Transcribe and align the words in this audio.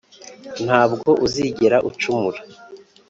nta 0.65 0.81
bwo 0.91 1.09
uzigera 1.25 1.77
ucumura 1.89 2.39